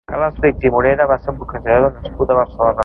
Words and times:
Carles 0.09 0.33
Flix 0.39 0.65
i 0.69 0.71
Morera 0.77 1.07
va 1.13 1.19
ser 1.25 1.31
un 1.35 1.39
boxejador 1.43 1.89
nascut 1.99 2.33
a 2.37 2.43
Barcelona. 2.43 2.77